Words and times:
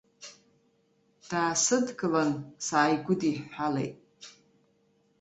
Даасыдгылан, 1.29 2.31
сааигәыдиҳәҳәалеит. 2.65 3.95